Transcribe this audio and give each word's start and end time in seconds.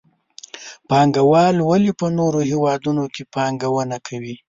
پانګوال 0.89 1.55
ولې 1.61 1.91
په 1.99 2.07
نورو 2.17 2.39
هېوادونو 2.51 3.03
کې 3.13 3.23
پانګونه 3.35 3.97
کوي؟ 4.07 4.35